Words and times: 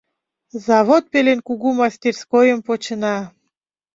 Завод 0.67 1.03
пелен 1.11 1.39
кугу 1.47 1.69
мастерскойым 1.79 2.59
почына. 2.67 3.15